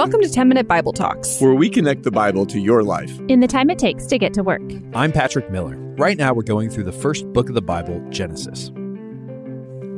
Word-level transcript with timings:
Welcome 0.00 0.22
to 0.22 0.30
10 0.30 0.48
Minute 0.48 0.66
Bible 0.66 0.94
Talks, 0.94 1.42
where 1.42 1.52
we 1.52 1.68
connect 1.68 2.04
the 2.04 2.10
Bible 2.10 2.46
to 2.46 2.58
your 2.58 2.82
life 2.82 3.20
in 3.28 3.40
the 3.40 3.46
time 3.46 3.68
it 3.68 3.78
takes 3.78 4.06
to 4.06 4.16
get 4.16 4.32
to 4.32 4.42
work. 4.42 4.62
I'm 4.94 5.12
Patrick 5.12 5.50
Miller. 5.50 5.76
Right 5.98 6.16
now, 6.16 6.32
we're 6.32 6.42
going 6.42 6.70
through 6.70 6.84
the 6.84 6.90
first 6.92 7.30
book 7.34 7.50
of 7.50 7.54
the 7.54 7.60
Bible, 7.60 8.02
Genesis. 8.08 8.70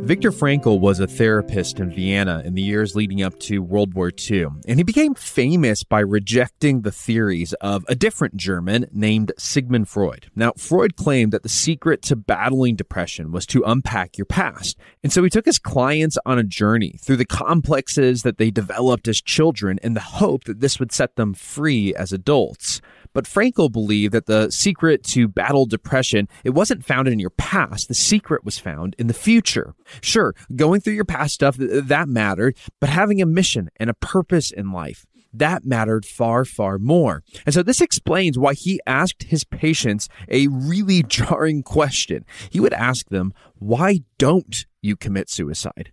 Viktor 0.04 0.32
Frankl 0.32 0.80
was 0.80 0.98
a 0.98 1.06
therapist 1.06 1.78
in 1.78 1.88
Vienna 1.92 2.42
in 2.44 2.54
the 2.54 2.60
years 2.60 2.96
leading 2.96 3.22
up 3.22 3.38
to 3.38 3.62
World 3.62 3.94
War 3.94 4.10
II, 4.10 4.46
and 4.67 4.80
he 4.80 4.82
became 4.82 5.14
famous 5.14 5.85
by 5.85 6.00
rejecting 6.00 6.82
the 6.82 6.90
theories 6.90 7.53
of 7.60 7.85
a 7.88 7.94
different 7.94 8.36
German 8.36 8.86
named 8.92 9.30
Sigmund 9.38 9.88
Freud. 9.88 10.26
Now, 10.35 10.54
Freud 10.58 10.96
claimed 10.96 11.32
that 11.32 11.44
the 11.44 11.49
secret 11.49 12.03
to 12.03 12.17
battling 12.17 12.74
depression 12.74 13.30
was 13.30 13.46
to 13.46 13.62
unpack 13.62 14.18
your 14.18 14.24
past, 14.24 14.76
and 15.04 15.12
so 15.12 15.22
he 15.22 15.30
took 15.30 15.46
his 15.46 15.60
clients 15.60 16.19
on 16.27 16.36
a 16.36 16.42
journey 16.42 16.98
through 17.00 17.16
the 17.16 17.24
complexes 17.24 18.22
that 18.22 18.38
they 18.38 18.50
developed 18.50 19.06
as 19.06 19.22
children 19.22 19.78
in 19.84 19.94
the 19.94 20.00
hope 20.00 20.44
that 20.44 20.58
this 20.58 20.80
would 20.80 20.91
set 20.91 21.14
them 21.14 21.32
free 21.32 21.94
as 21.94 22.12
adults. 22.12 22.80
But 23.12 23.24
Frankl 23.24 23.70
believed 23.70 24.14
that 24.14 24.26
the 24.26 24.50
secret 24.50 25.04
to 25.08 25.28
battle 25.28 25.66
depression, 25.66 26.28
it 26.44 26.50
wasn't 26.50 26.84
found 26.84 27.08
in 27.08 27.18
your 27.18 27.30
past. 27.30 27.88
The 27.88 27.94
secret 27.94 28.44
was 28.44 28.58
found 28.58 28.96
in 28.98 29.06
the 29.06 29.14
future. 29.14 29.74
Sure, 30.00 30.34
going 30.54 30.80
through 30.80 30.94
your 30.94 31.04
past 31.04 31.34
stuff, 31.34 31.56
that 31.58 32.08
mattered, 32.08 32.56
but 32.80 32.88
having 32.88 33.20
a 33.20 33.26
mission 33.26 33.68
and 33.76 33.90
a 33.90 33.94
purpose 33.94 34.50
in 34.50 34.72
life, 34.72 35.04
that 35.32 35.64
mattered 35.64 36.04
far, 36.04 36.44
far 36.44 36.78
more. 36.78 37.22
And 37.46 37.54
so 37.54 37.62
this 37.62 37.80
explains 37.80 38.38
why 38.38 38.54
he 38.54 38.80
asked 38.86 39.24
his 39.24 39.44
patients 39.44 40.08
a 40.28 40.48
really 40.48 41.02
jarring 41.02 41.62
question. 41.62 42.24
He 42.50 42.60
would 42.60 42.74
ask 42.74 43.08
them, 43.08 43.32
why 43.54 44.00
don't 44.18 44.66
you 44.82 44.96
commit 44.96 45.30
suicide? 45.30 45.92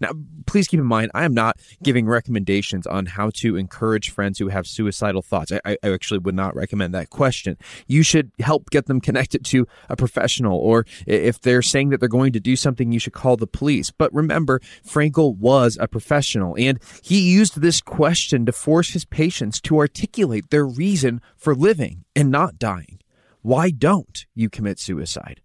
Now, 0.00 0.10
please 0.46 0.68
keep 0.68 0.80
in 0.80 0.86
mind, 0.86 1.10
I 1.14 1.24
am 1.24 1.34
not 1.34 1.58
giving 1.82 2.06
recommendations 2.06 2.86
on 2.86 3.06
how 3.06 3.30
to 3.34 3.56
encourage 3.56 4.10
friends 4.10 4.38
who 4.38 4.48
have 4.48 4.66
suicidal 4.66 5.22
thoughts. 5.22 5.52
I, 5.52 5.60
I, 5.82 5.90
actually 5.90 6.18
would 6.18 6.34
not 6.34 6.54
recommend 6.54 6.94
that 6.94 7.10
question. 7.10 7.56
You 7.86 8.02
should 8.02 8.30
help 8.38 8.70
get 8.70 8.86
them 8.86 9.00
connected 9.00 9.44
to 9.46 9.66
a 9.88 9.96
professional, 9.96 10.58
or 10.58 10.86
if 11.06 11.40
they're 11.40 11.62
saying 11.62 11.90
that 11.90 12.00
they're 12.00 12.08
going 12.08 12.32
to 12.32 12.40
do 12.40 12.56
something, 12.56 12.92
you 12.92 12.98
should 12.98 13.12
call 13.12 13.36
the 13.36 13.46
police. 13.46 13.90
But 13.90 14.12
remember, 14.14 14.60
Frankl 14.86 15.36
was 15.36 15.76
a 15.80 15.88
professional, 15.88 16.56
and 16.58 16.78
he 17.02 17.20
used 17.20 17.60
this 17.60 17.80
question 17.80 18.46
to 18.46 18.52
force 18.52 18.90
his 18.90 19.04
patients 19.04 19.60
to 19.62 19.78
articulate 19.78 20.50
their 20.50 20.66
reason 20.66 21.20
for 21.36 21.54
living 21.54 22.04
and 22.14 22.30
not 22.30 22.58
dying. 22.58 23.00
Why 23.42 23.70
don't 23.70 24.26
you 24.34 24.50
commit 24.50 24.78
suicide? 24.78 25.40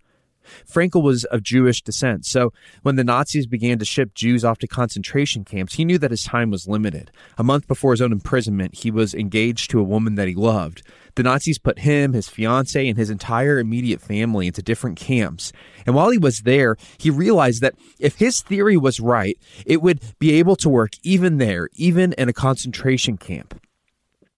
Frankl 0.69 1.03
was 1.03 1.23
of 1.25 1.43
Jewish 1.43 1.81
descent, 1.81 2.25
so 2.25 2.53
when 2.81 2.95
the 2.95 3.03
Nazis 3.03 3.47
began 3.47 3.79
to 3.79 3.85
ship 3.85 4.13
Jews 4.13 4.43
off 4.43 4.59
to 4.59 4.67
concentration 4.67 5.43
camps, 5.43 5.75
he 5.75 5.85
knew 5.85 5.97
that 5.97 6.11
his 6.11 6.23
time 6.23 6.51
was 6.51 6.67
limited. 6.67 7.11
A 7.37 7.43
month 7.43 7.67
before 7.67 7.91
his 7.91 8.01
own 8.01 8.11
imprisonment, 8.11 8.75
he 8.75 8.91
was 8.91 9.13
engaged 9.13 9.71
to 9.71 9.79
a 9.79 9.83
woman 9.83 10.15
that 10.15 10.27
he 10.27 10.35
loved. 10.35 10.83
The 11.15 11.23
Nazis 11.23 11.59
put 11.59 11.79
him, 11.79 12.13
his 12.13 12.27
fiancee, 12.27 12.89
and 12.89 12.97
his 12.97 13.09
entire 13.09 13.59
immediate 13.59 14.01
family 14.01 14.47
into 14.47 14.63
different 14.63 14.97
camps. 14.97 15.51
And 15.85 15.95
while 15.95 16.09
he 16.09 16.17
was 16.17 16.39
there, 16.39 16.75
he 16.97 17.09
realized 17.09 17.61
that 17.61 17.75
if 17.99 18.15
his 18.15 18.41
theory 18.41 18.77
was 18.77 18.99
right, 18.99 19.37
it 19.65 19.81
would 19.81 19.99
be 20.17 20.33
able 20.33 20.55
to 20.57 20.69
work 20.69 20.93
even 21.03 21.37
there, 21.37 21.69
even 21.75 22.13
in 22.13 22.29
a 22.29 22.33
concentration 22.33 23.17
camp. 23.17 23.59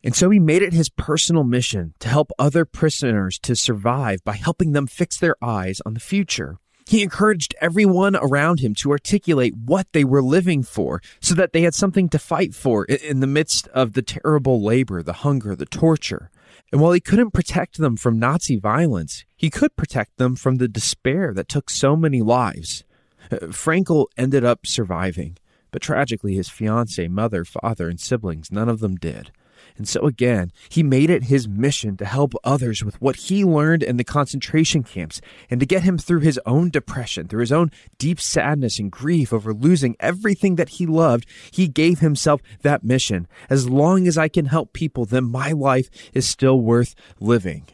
And 0.06 0.16
so 0.16 0.30
he 0.30 0.40
made 0.40 0.62
it 0.62 0.72
his 0.72 0.88
personal 0.88 1.44
mission 1.44 1.96
to 2.00 2.08
help 2.08 2.32
other 2.38 2.64
prisoners 2.64 3.40
to 3.40 3.56
survive 3.56 4.24
by 4.24 4.34
helping 4.34 4.74
them 4.74 4.86
fix 4.86 5.18
their 5.18 5.36
eyes 5.44 5.82
on 5.84 5.96
the 5.96 6.00
future. 6.00 6.60
He 6.86 7.02
encouraged 7.02 7.56
everyone 7.60 8.16
around 8.16 8.60
him 8.60 8.76
to 8.76 8.92
articulate 8.92 9.56
what 9.56 9.88
they 9.94 10.04
were 10.04 10.22
living 10.22 10.62
for 10.62 11.02
so 11.20 11.34
that 11.34 11.54
they 11.54 11.64
had 11.64 11.74
something 11.74 12.08
to 12.10 12.20
fight 12.20 12.54
for 12.54 12.86
in 12.86 13.20
the 13.20 13.26
midst 13.26 13.68
of 13.70 13.94
the 13.94 14.04
terrible 14.04 14.62
labor, 14.62 15.02
the 15.02 15.14
hunger, 15.14 15.56
the 15.56 15.66
torture. 15.66 16.30
And 16.72 16.80
while 16.80 16.92
he 16.92 17.00
couldn't 17.00 17.32
protect 17.32 17.80
them 17.80 17.98
from 17.98 18.20
Nazi 18.20 18.58
violence, 18.58 19.26
he 19.36 19.50
could 19.50 19.76
protect 19.76 20.18
them 20.18 20.36
from 20.36 20.58
the 20.58 20.68
despair 20.68 21.34
that 21.34 21.50
took 21.50 21.72
so 21.72 21.96
many 21.96 22.22
lives. 22.22 22.84
Uh, 23.32 23.38
Frankl 23.48 24.06
ended 24.16 24.46
up 24.46 24.68
surviving, 24.68 25.38
but 25.72 25.82
tragically, 25.82 26.36
his 26.36 26.50
fiancee, 26.50 27.08
mother, 27.08 27.44
father, 27.44 27.90
and 27.90 28.00
siblings, 28.00 28.52
none 28.52 28.70
of 28.70 28.80
them 28.80 28.98
did. 28.98 29.32
And 29.78 29.88
so 29.88 30.02
again, 30.02 30.52
he 30.70 30.84
made 30.84 31.10
it 31.10 31.26
his 31.26 31.48
mission 31.48 31.98
to 31.98 32.06
help 32.06 32.34
others 32.44 32.84
with 32.84 33.02
what 33.02 33.16
he 33.16 33.44
learned 33.44 33.84
in 33.84 33.98
the 33.98 34.04
concentration 34.04 34.84
camps 34.84 35.22
and 35.50 35.60
to 35.60 35.66
get 35.66 35.84
him 35.84 35.98
through 35.98 36.22
his 36.22 36.40
own 36.46 36.70
depression, 36.70 37.28
through 37.28 37.42
his 37.42 37.52
own 37.52 37.72
deep 37.98 38.20
sadness 38.20 38.80
and 38.80 38.92
grief 38.92 39.34
over 39.34 39.54
losing 39.54 39.96
everything 40.00 40.56
that 40.56 40.70
he 40.70 40.86
loved. 40.86 41.28
He 41.52 41.68
gave 41.68 42.00
himself 42.00 42.42
that 42.62 42.84
mission. 42.84 43.28
As 43.50 43.70
long 43.70 44.08
as 44.08 44.18
I 44.18 44.28
can 44.28 44.46
help 44.46 44.74
people, 44.74 45.06
then 45.06 45.26
my 45.26 45.52
life 45.52 45.90
is 46.14 46.28
still 46.28 46.60
worth 46.60 46.96
living. 47.20 47.68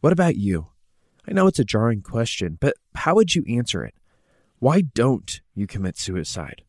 What 0.00 0.12
about 0.12 0.36
you? 0.36 0.68
I 1.28 1.32
know 1.32 1.46
it's 1.46 1.60
a 1.60 1.64
jarring 1.64 2.02
question, 2.02 2.58
but 2.60 2.74
how 2.94 3.14
would 3.14 3.34
you 3.34 3.44
answer 3.48 3.84
it? 3.84 3.94
Why 4.58 4.80
don't 4.80 5.40
you 5.54 5.66
commit 5.66 5.98
suicide? 5.98 6.62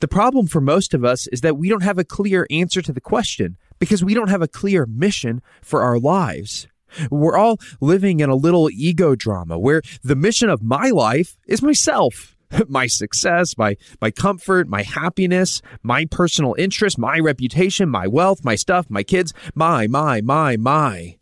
The 0.00 0.08
problem 0.08 0.46
for 0.46 0.60
most 0.60 0.92
of 0.92 1.04
us 1.04 1.26
is 1.28 1.40
that 1.40 1.56
we 1.56 1.68
don't 1.68 1.82
have 1.82 1.98
a 1.98 2.04
clear 2.04 2.46
answer 2.50 2.82
to 2.82 2.92
the 2.92 3.00
question 3.00 3.56
because 3.78 4.04
we 4.04 4.14
don't 4.14 4.28
have 4.28 4.42
a 4.42 4.48
clear 4.48 4.84
mission 4.84 5.40
for 5.62 5.82
our 5.82 5.98
lives. 5.98 6.68
We're 7.10 7.36
all 7.36 7.58
living 7.80 8.20
in 8.20 8.28
a 8.28 8.34
little 8.34 8.70
ego 8.70 9.14
drama 9.14 9.58
where 9.58 9.82
the 10.02 10.16
mission 10.16 10.50
of 10.50 10.62
my 10.62 10.90
life 10.90 11.36
is 11.46 11.62
myself. 11.62 12.36
My 12.68 12.86
success, 12.86 13.58
my, 13.58 13.76
my 14.00 14.12
comfort, 14.12 14.68
my 14.68 14.82
happiness, 14.82 15.62
my 15.82 16.04
personal 16.04 16.54
interest, 16.56 16.96
my 16.96 17.18
reputation, 17.18 17.88
my 17.88 18.06
wealth, 18.06 18.44
my 18.44 18.54
stuff, 18.54 18.86
my 18.88 19.02
kids, 19.02 19.34
my, 19.56 19.88
my, 19.88 20.20
my, 20.20 20.56
my. 20.56 21.16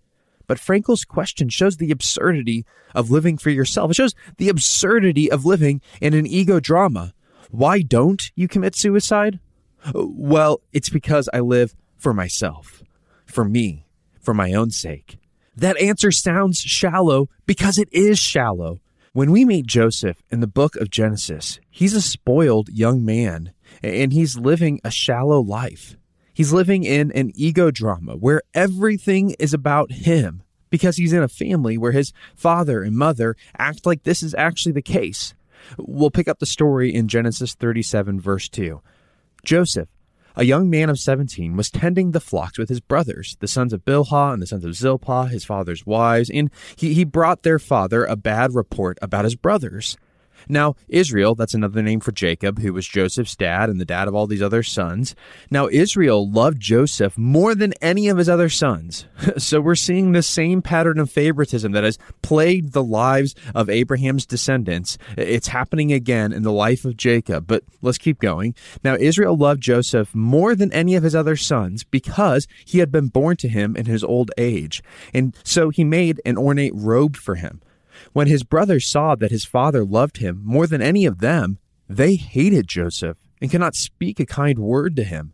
But 0.47 0.59
Frankl's 0.59 1.07
question 1.07 1.49
shows 1.49 1.79
the 1.79 1.91
absurdity 1.91 2.67
of 2.95 3.11
living 3.11 3.39
for 3.39 3.49
yourself. 3.49 3.91
It 3.91 3.95
shows 3.95 4.15
the 4.37 4.51
absurdity 4.51 5.31
of 5.31 5.47
living 5.47 5.81
in 5.99 6.13
an 6.13 6.27
ego 6.27 6.61
drama 6.61 7.14
why 7.55 7.83
don't 7.83 8.33
you 8.35 8.49
commit 8.49 8.75
suicide? 8.75 9.39
Well, 9.95 10.61
it's 10.73 10.89
because 10.89 11.29
I 11.33 11.41
live 11.41 11.75
for 11.97 12.13
myself, 12.13 12.83
for 13.27 13.45
me, 13.45 13.87
for 14.21 14.35
my 14.35 14.53
own 14.53 14.71
sake. 14.71 15.19
That 15.57 15.81
answer 15.81 16.11
sounds 16.11 16.59
shallow 16.59 17.29
because 17.47 17.79
it 17.79 17.89
is 17.93 18.19
shallow. 18.19 18.81
When 19.13 19.31
we 19.31 19.45
meet 19.45 19.67
Joseph 19.67 20.21
in 20.31 20.41
the 20.41 20.49
book 20.49 20.75
of 20.75 20.91
Genesis, 20.91 21.61
he's 21.71 21.95
a 21.95 22.03
spoiled 22.03 22.69
young 22.71 23.05
man 23.05 23.53
and 23.83 24.13
he's 24.13 24.37
living 24.37 24.81
a 24.83 24.91
shallow 24.91 25.41
life. 25.41 25.97
He's 26.33 26.53
living 26.53 26.83
in 26.83 27.13
an 27.13 27.31
ego 27.37 27.71
drama 27.71 28.17
where 28.17 28.43
everything 28.53 29.31
is 29.39 29.55
about 29.55 29.93
him 29.93 30.43
because 30.71 30.97
he's 30.97 31.13
in 31.13 31.23
a 31.23 31.29
family 31.29 31.79
where 31.79 31.93
his 31.93 32.13
father 32.35 32.83
and 32.83 32.97
mother 32.97 33.37
act 33.57 33.87
like 33.87 34.03
this 34.03 34.25
is 34.25 34.35
actually 34.35 34.73
the 34.73 34.83
case. 34.83 35.35
We'll 35.79 36.11
pick 36.11 36.29
up 36.29 36.39
the 36.39 36.47
story 36.47 36.95
in 36.95 37.09
Genesis 37.09 37.55
37, 37.55 38.21
verse 38.21 38.49
2. 38.49 38.81
Joseph, 39.45 39.89
a 40.37 40.45
young 40.45 40.69
man 40.69 40.91
of 40.91 40.99
17, 40.99 41.57
was 41.57 41.71
tending 41.71 42.11
the 42.11 42.21
flocks 42.21 42.59
with 42.59 42.69
his 42.69 42.81
brothers, 42.81 43.37
the 43.41 43.49
sons 43.49 43.73
of 43.73 43.85
Bilhah 43.85 44.33
and 44.33 44.43
the 44.43 44.47
sons 44.47 44.65
of 44.65 44.75
Zilpah, 44.75 45.27
his 45.27 45.45
father's 45.45 45.87
wives, 45.87 46.31
and 46.31 46.51
he, 46.77 46.95
he 46.95 47.05
brought 47.05 47.43
their 47.43 47.59
father 47.59 48.05
a 48.05 48.17
bad 48.17 48.55
report 48.55 48.99
about 49.01 49.25
his 49.25 49.37
brothers. 49.37 49.97
Now, 50.49 50.77
Israel, 50.89 51.35
that's 51.35 51.55
another 51.55 51.83
name 51.83 52.01
for 52.01 52.13
Jacob, 52.13 52.59
who 52.59 52.73
was 52.73 52.87
Joseph's 52.87 53.37
dad 53.37 53.71
and 53.71 53.81
the 53.81 53.85
dad 53.85 54.09
of 54.09 54.15
all 54.15 54.27
these 54.27 54.43
other 54.43 54.63
sons. 54.63 55.15
Now, 55.51 55.69
Israel 55.69 56.31
loved 56.31 56.61
Joseph 56.61 57.17
more 57.17 57.55
than 57.55 57.75
any 57.81 58.09
of 58.09 58.19
his 58.19 58.29
other 58.29 58.49
sons. 58.49 59.07
so 59.39 59.61
we're 59.61 59.75
seeing 59.75 60.13
the 60.13 60.23
same 60.23 60.63
pattern 60.63 60.99
of 60.99 61.11
favoritism 61.11 61.73
that 61.73 61.85
has 61.85 61.99
plagued 62.23 62.73
the 62.73 62.85
lives 62.85 63.35
of 63.55 63.71
Abraham's 63.71 64.27
descendants. 64.27 64.99
It's 65.17 65.49
happening 65.49 65.93
again 65.93 66.33
in 66.33 66.43
the 66.43 66.53
life 66.53 66.85
of 66.85 66.97
Jacob, 66.97 67.47
but 67.47 67.65
let's 67.83 67.99
keep 67.99 68.21
going. 68.21 68.55
Now, 68.83 68.97
Israel 68.97 69.37
loved 69.37 69.63
Joseph 69.63 70.15
more 70.15 70.55
than 70.55 70.73
any 70.73 70.95
of 70.95 71.03
his 71.03 71.15
other 71.15 71.37
sons 71.37 71.85
because 71.85 72.47
he 72.65 72.79
had 72.79 72.91
been 72.91 73.09
born 73.09 73.37
to 73.39 73.49
him 73.49 73.77
in 73.77 73.87
his 73.87 74.05
old 74.05 74.31
age. 74.37 74.83
And 75.13 75.35
so 75.45 75.71
he 75.71 75.85
made 75.85 76.21
an 76.25 76.37
ornate 76.37 76.73
robe 76.75 77.17
for 77.17 77.37
him. 77.37 77.61
When 78.13 78.27
his 78.27 78.43
brothers 78.43 78.87
saw 78.87 79.15
that 79.17 79.31
his 79.31 79.45
father 79.45 79.85
loved 79.85 80.19
him 80.19 80.41
more 80.45 80.67
than 80.67 80.83
any 80.83 81.07
of 81.07 81.19
them, 81.19 81.59
they 81.89 82.17
hated 82.17 82.67
Joseph 82.67 83.17
and 83.41 83.51
could 83.51 83.61
not 83.61 83.75
speak 83.75 84.19
a 84.21 84.27
kind 84.27 84.59
word 84.59 84.97
to 84.97 85.05
him. 85.05 85.33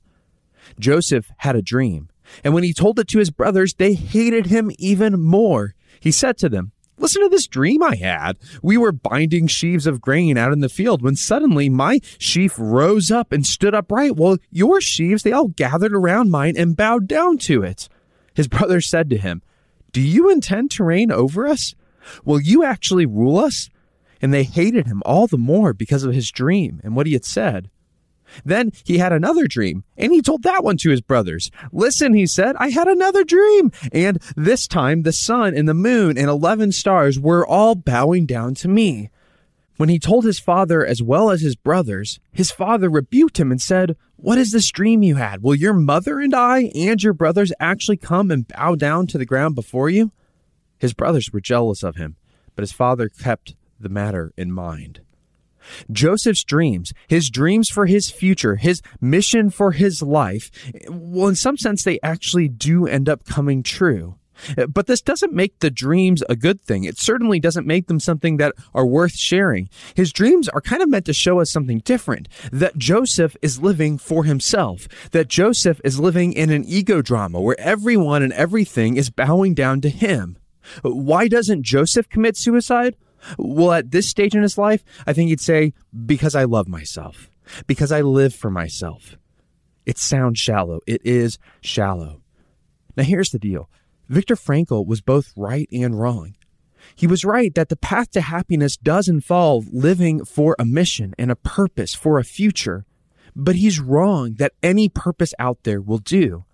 Joseph 0.78 1.30
had 1.38 1.56
a 1.56 1.62
dream, 1.62 2.08
and 2.44 2.54
when 2.54 2.64
he 2.64 2.72
told 2.72 2.98
it 2.98 3.08
to 3.08 3.18
his 3.18 3.30
brothers, 3.30 3.74
they 3.74 3.94
hated 3.94 4.46
him 4.46 4.70
even 4.78 5.20
more. 5.20 5.74
He 6.00 6.10
said 6.10 6.36
to 6.38 6.48
them, 6.48 6.72
Listen 7.00 7.22
to 7.22 7.30
this 7.30 7.46
dream 7.46 7.82
I 7.82 7.96
had. 7.96 8.36
We 8.62 8.76
were 8.76 8.92
binding 8.92 9.46
sheaves 9.46 9.86
of 9.86 10.02
grain 10.02 10.36
out 10.36 10.52
in 10.52 10.60
the 10.60 10.68
field 10.68 11.00
when 11.00 11.16
suddenly 11.16 11.70
my 11.70 12.00
sheaf 12.18 12.54
rose 12.58 13.10
up 13.10 13.32
and 13.32 13.46
stood 13.46 13.74
upright, 13.74 14.16
while 14.16 14.36
your 14.50 14.82
sheaves, 14.82 15.22
they 15.22 15.32
all 15.32 15.48
gathered 15.48 15.94
around 15.94 16.30
mine 16.30 16.54
and 16.58 16.76
bowed 16.76 17.08
down 17.08 17.38
to 17.38 17.62
it. 17.62 17.88
His 18.34 18.48
brothers 18.48 18.86
said 18.86 19.08
to 19.10 19.16
him, 19.16 19.40
Do 19.92 20.02
you 20.02 20.30
intend 20.30 20.70
to 20.72 20.84
reign 20.84 21.10
over 21.10 21.46
us? 21.46 21.74
Will 22.24 22.40
you 22.40 22.64
actually 22.64 23.06
rule 23.06 23.38
us? 23.38 23.68
And 24.22 24.34
they 24.34 24.44
hated 24.44 24.86
him 24.86 25.02
all 25.06 25.26
the 25.26 25.38
more 25.38 25.72
because 25.72 26.04
of 26.04 26.12
his 26.12 26.30
dream 26.30 26.80
and 26.84 26.94
what 26.94 27.06
he 27.06 27.14
had 27.14 27.24
said. 27.24 27.70
Then 28.44 28.72
he 28.84 28.98
had 28.98 29.12
another 29.12 29.46
dream, 29.46 29.84
and 29.96 30.12
he 30.12 30.22
told 30.22 30.42
that 30.42 30.62
one 30.62 30.76
to 30.78 30.90
his 30.90 31.00
brothers. 31.00 31.50
Listen, 31.72 32.14
he 32.14 32.26
said, 32.26 32.56
I 32.58 32.68
had 32.68 32.88
another 32.88 33.24
dream. 33.24 33.72
And 33.92 34.22
this 34.36 34.66
time 34.66 35.02
the 35.02 35.12
sun 35.12 35.56
and 35.56 35.68
the 35.68 35.74
moon 35.74 36.16
and 36.16 36.28
11 36.28 36.72
stars 36.72 37.18
were 37.18 37.46
all 37.46 37.74
bowing 37.74 38.26
down 38.26 38.54
to 38.56 38.68
me. 38.68 39.10
When 39.76 39.88
he 39.88 39.98
told 39.98 40.24
his 40.24 40.38
father 40.38 40.84
as 40.84 41.02
well 41.02 41.30
as 41.30 41.40
his 41.40 41.56
brothers, 41.56 42.20
his 42.32 42.50
father 42.50 42.90
rebuked 42.90 43.40
him 43.40 43.50
and 43.50 43.60
said, 43.60 43.96
What 44.16 44.36
is 44.36 44.52
this 44.52 44.70
dream 44.70 45.02
you 45.02 45.16
had? 45.16 45.42
Will 45.42 45.54
your 45.54 45.72
mother 45.72 46.20
and 46.20 46.34
I 46.34 46.70
and 46.74 47.02
your 47.02 47.14
brothers 47.14 47.50
actually 47.58 47.96
come 47.96 48.30
and 48.30 48.46
bow 48.46 48.74
down 48.74 49.06
to 49.08 49.18
the 49.18 49.24
ground 49.24 49.54
before 49.54 49.88
you? 49.88 50.12
His 50.80 50.94
brothers 50.94 51.30
were 51.32 51.40
jealous 51.40 51.84
of 51.84 51.96
him, 51.96 52.16
but 52.56 52.62
his 52.62 52.72
father 52.72 53.08
kept 53.08 53.54
the 53.78 53.88
matter 53.88 54.32
in 54.36 54.50
mind. 54.50 55.00
Joseph's 55.92 56.42
dreams, 56.42 56.92
his 57.06 57.30
dreams 57.30 57.68
for 57.68 57.86
his 57.86 58.10
future, 58.10 58.56
his 58.56 58.82
mission 59.00 59.50
for 59.50 59.72
his 59.72 60.02
life, 60.02 60.50
well, 60.88 61.28
in 61.28 61.36
some 61.36 61.56
sense, 61.56 61.84
they 61.84 62.00
actually 62.02 62.48
do 62.48 62.86
end 62.86 63.08
up 63.08 63.24
coming 63.24 63.62
true. 63.62 64.16
But 64.68 64.86
this 64.86 65.02
doesn't 65.02 65.34
make 65.34 65.58
the 65.58 65.70
dreams 65.70 66.22
a 66.28 66.34
good 66.34 66.62
thing. 66.62 66.84
It 66.84 66.98
certainly 66.98 67.40
doesn't 67.40 67.66
make 67.66 67.88
them 67.88 68.00
something 68.00 68.38
that 68.38 68.54
are 68.74 68.86
worth 68.86 69.12
sharing. 69.12 69.68
His 69.94 70.14
dreams 70.14 70.48
are 70.48 70.62
kind 70.62 70.82
of 70.82 70.88
meant 70.88 71.04
to 71.06 71.12
show 71.12 71.40
us 71.40 71.50
something 71.50 71.80
different 71.80 72.26
that 72.50 72.78
Joseph 72.78 73.36
is 73.42 73.60
living 73.60 73.98
for 73.98 74.24
himself, 74.24 74.88
that 75.10 75.28
Joseph 75.28 75.78
is 75.84 76.00
living 76.00 76.32
in 76.32 76.48
an 76.48 76.64
ego 76.64 77.02
drama 77.02 77.38
where 77.38 77.60
everyone 77.60 78.22
and 78.22 78.32
everything 78.32 78.96
is 78.96 79.10
bowing 79.10 79.52
down 79.52 79.82
to 79.82 79.90
him. 79.90 80.38
Why 80.82 81.28
doesn't 81.28 81.62
Joseph 81.62 82.08
commit 82.08 82.36
suicide? 82.36 82.96
Well, 83.38 83.72
at 83.72 83.90
this 83.90 84.08
stage 84.08 84.34
in 84.34 84.42
his 84.42 84.58
life, 84.58 84.82
I 85.06 85.12
think 85.12 85.28
he'd 85.28 85.40
say, 85.40 85.74
because 86.06 86.34
I 86.34 86.44
love 86.44 86.68
myself, 86.68 87.30
because 87.66 87.92
I 87.92 88.00
live 88.00 88.34
for 88.34 88.50
myself. 88.50 89.16
It 89.86 89.98
sounds 89.98 90.38
shallow. 90.38 90.80
It 90.86 91.00
is 91.04 91.38
shallow. 91.60 92.22
Now, 92.96 93.04
here's 93.04 93.30
the 93.30 93.38
deal 93.38 93.68
Viktor 94.08 94.36
Frankl 94.36 94.86
was 94.86 95.00
both 95.00 95.32
right 95.36 95.68
and 95.72 95.98
wrong. 95.98 96.34
He 96.94 97.06
was 97.06 97.24
right 97.24 97.54
that 97.54 97.68
the 97.68 97.76
path 97.76 98.10
to 98.12 98.20
happiness 98.20 98.76
does 98.76 99.08
involve 99.08 99.68
living 99.70 100.24
for 100.24 100.56
a 100.58 100.64
mission 100.64 101.14
and 101.18 101.30
a 101.30 101.36
purpose 101.36 101.94
for 101.94 102.18
a 102.18 102.24
future, 102.24 102.84
but 103.36 103.56
he's 103.56 103.80
wrong 103.80 104.34
that 104.38 104.52
any 104.62 104.88
purpose 104.88 105.34
out 105.38 105.58
there 105.62 105.80
will 105.80 105.98
do. 105.98 106.44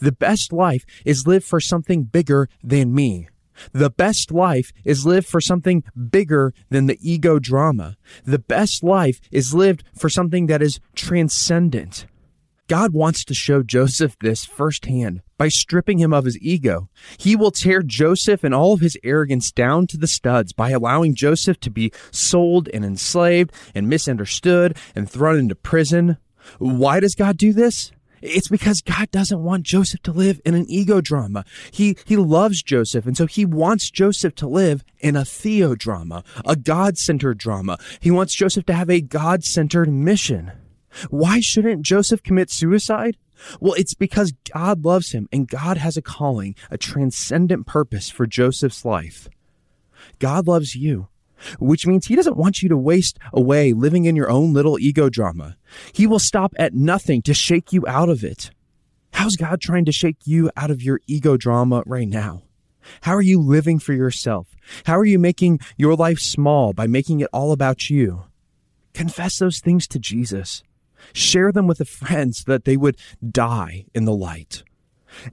The 0.00 0.12
best 0.12 0.52
life 0.52 0.84
is 1.04 1.26
lived 1.26 1.44
for 1.44 1.60
something 1.60 2.04
bigger 2.04 2.48
than 2.62 2.94
me. 2.94 3.28
The 3.72 3.90
best 3.90 4.32
life 4.32 4.72
is 4.84 5.06
lived 5.06 5.26
for 5.26 5.40
something 5.40 5.84
bigger 6.10 6.52
than 6.70 6.86
the 6.86 6.98
ego 7.00 7.38
drama. 7.38 7.96
The 8.24 8.38
best 8.38 8.82
life 8.82 9.20
is 9.30 9.54
lived 9.54 9.84
for 9.96 10.08
something 10.08 10.46
that 10.46 10.62
is 10.62 10.80
transcendent. 10.94 12.06
God 12.66 12.94
wants 12.94 13.26
to 13.26 13.34
show 13.34 13.62
Joseph 13.62 14.16
this 14.20 14.46
firsthand 14.46 15.20
by 15.36 15.48
stripping 15.48 15.98
him 15.98 16.14
of 16.14 16.24
his 16.24 16.38
ego. 16.38 16.88
He 17.18 17.36
will 17.36 17.50
tear 17.50 17.82
Joseph 17.82 18.42
and 18.42 18.54
all 18.54 18.72
of 18.72 18.80
his 18.80 18.96
arrogance 19.04 19.52
down 19.52 19.86
to 19.88 19.98
the 19.98 20.06
studs 20.06 20.54
by 20.54 20.70
allowing 20.70 21.14
Joseph 21.14 21.60
to 21.60 21.70
be 21.70 21.92
sold 22.10 22.70
and 22.72 22.82
enslaved 22.82 23.52
and 23.74 23.86
misunderstood 23.86 24.78
and 24.94 25.10
thrown 25.10 25.38
into 25.40 25.54
prison. 25.54 26.16
Why 26.58 27.00
does 27.00 27.14
God 27.14 27.36
do 27.36 27.52
this? 27.52 27.92
It's 28.24 28.48
because 28.48 28.80
God 28.80 29.10
doesn't 29.10 29.44
want 29.44 29.64
Joseph 29.64 30.02
to 30.04 30.12
live 30.12 30.40
in 30.46 30.54
an 30.54 30.64
ego 30.66 31.02
drama. 31.02 31.44
He, 31.70 31.94
he 32.06 32.16
loves 32.16 32.62
Joseph, 32.62 33.04
and 33.06 33.14
so 33.14 33.26
he 33.26 33.44
wants 33.44 33.90
Joseph 33.90 34.34
to 34.36 34.48
live 34.48 34.82
in 35.00 35.14
a 35.14 35.20
theodrama, 35.22 36.24
a 36.46 36.56
God 36.56 36.96
centered 36.96 37.36
drama. 37.36 37.78
He 38.00 38.10
wants 38.10 38.34
Joseph 38.34 38.64
to 38.66 38.72
have 38.72 38.88
a 38.88 39.02
God 39.02 39.44
centered 39.44 39.90
mission. 39.90 40.52
Why 41.10 41.40
shouldn't 41.40 41.82
Joseph 41.82 42.22
commit 42.22 42.50
suicide? 42.50 43.18
Well, 43.60 43.74
it's 43.74 43.92
because 43.92 44.32
God 44.50 44.86
loves 44.86 45.12
him 45.12 45.28
and 45.30 45.46
God 45.46 45.76
has 45.76 45.98
a 45.98 46.02
calling, 46.02 46.54
a 46.70 46.78
transcendent 46.78 47.66
purpose 47.66 48.08
for 48.08 48.26
Joseph's 48.26 48.86
life. 48.86 49.28
God 50.18 50.46
loves 50.46 50.74
you 50.74 51.08
which 51.58 51.86
means 51.86 52.06
he 52.06 52.16
doesn't 52.16 52.36
want 52.36 52.62
you 52.62 52.68
to 52.68 52.76
waste 52.76 53.18
away 53.32 53.72
living 53.72 54.04
in 54.04 54.16
your 54.16 54.30
own 54.30 54.52
little 54.52 54.78
ego 54.78 55.08
drama. 55.08 55.56
He 55.92 56.06
will 56.06 56.18
stop 56.18 56.52
at 56.58 56.74
nothing 56.74 57.22
to 57.22 57.34
shake 57.34 57.72
you 57.72 57.86
out 57.86 58.08
of 58.08 58.24
it. 58.24 58.50
How's 59.12 59.36
God 59.36 59.60
trying 59.60 59.84
to 59.84 59.92
shake 59.92 60.18
you 60.24 60.50
out 60.56 60.70
of 60.70 60.82
your 60.82 61.00
ego 61.06 61.36
drama 61.36 61.82
right 61.86 62.08
now? 62.08 62.42
How 63.02 63.14
are 63.14 63.22
you 63.22 63.40
living 63.40 63.78
for 63.78 63.92
yourself? 63.92 64.48
How 64.86 64.98
are 64.98 65.04
you 65.04 65.18
making 65.18 65.60
your 65.76 65.94
life 65.94 66.18
small 66.18 66.72
by 66.72 66.86
making 66.86 67.20
it 67.20 67.30
all 67.32 67.52
about 67.52 67.88
you? 67.88 68.24
Confess 68.92 69.38
those 69.38 69.60
things 69.60 69.86
to 69.88 69.98
Jesus. 69.98 70.62
Share 71.12 71.52
them 71.52 71.66
with 71.66 71.80
a 71.80 71.84
friend 71.84 72.34
so 72.34 72.44
that 72.46 72.64
they 72.64 72.76
would 72.76 72.96
die 73.28 73.86
in 73.94 74.04
the 74.04 74.14
light. 74.14 74.62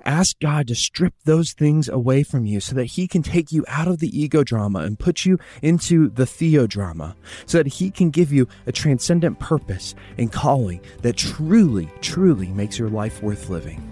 Ask 0.06 0.40
God 0.40 0.68
to 0.68 0.76
strip 0.76 1.14
those 1.26 1.54
things 1.54 1.90
away 1.90 2.24
from 2.24 2.46
you 2.46 2.60
so 2.60 2.76
that 2.76 2.86
He 2.86 3.08
can 3.08 3.24
take 3.24 3.52
you 3.52 3.66
out 3.68 3.88
of 3.88 4.00
the 4.00 4.20
ego 4.20 4.44
drama 4.44 4.80
and 4.80 4.98
put 4.98 5.26
you 5.26 5.38
into 5.62 6.10
the 6.10 6.26
theodrama, 6.26 7.16
so 7.46 7.58
that 7.58 7.68
He 7.68 7.92
can 7.92 8.10
give 8.10 8.32
you 8.32 8.48
a 8.66 8.72
transcendent 8.72 9.40
purpose 9.40 9.96
and 10.18 10.32
calling 10.32 10.82
that 11.02 11.18
truly, 11.18 11.90
truly 12.02 12.48
makes 12.48 12.78
your 12.78 12.90
life 12.90 13.22
worth 13.22 13.50
living. 13.50 13.88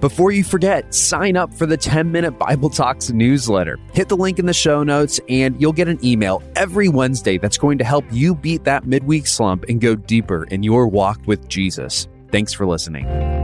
Before 0.00 0.32
you 0.32 0.42
forget, 0.42 0.94
sign 0.94 1.36
up 1.36 1.52
for 1.52 1.66
the 1.66 1.76
10 1.76 2.10
Minute 2.10 2.38
Bible 2.38 2.70
Talks 2.70 3.10
newsletter. 3.10 3.78
Hit 3.92 4.08
the 4.08 4.16
link 4.16 4.38
in 4.38 4.46
the 4.46 4.54
show 4.54 4.82
notes, 4.82 5.20
and 5.28 5.60
you'll 5.60 5.74
get 5.74 5.88
an 5.88 6.02
email 6.02 6.42
every 6.56 6.88
Wednesday 6.88 7.36
that's 7.36 7.58
going 7.58 7.76
to 7.78 7.84
help 7.84 8.06
you 8.10 8.34
beat 8.34 8.64
that 8.64 8.86
midweek 8.86 9.26
slump 9.26 9.64
and 9.68 9.78
go 9.78 9.94
deeper 9.94 10.44
in 10.44 10.62
your 10.62 10.88
walk 10.88 11.20
with 11.26 11.46
Jesus. 11.48 12.08
Thanks 12.30 12.54
for 12.54 12.66
listening. 12.66 13.39